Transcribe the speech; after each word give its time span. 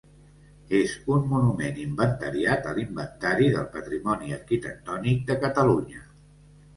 És 0.77 0.93
un 1.15 1.25
monument 1.33 1.75
inventariat 1.83 2.65
a 2.69 2.73
l'Inventari 2.77 3.49
del 3.57 3.67
Patrimoni 3.75 4.33
Arquitectònic 4.39 5.21
de 5.29 5.37
Catalunya. 5.45 6.01